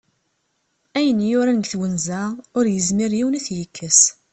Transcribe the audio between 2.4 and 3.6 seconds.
ur yezmir yiwen ad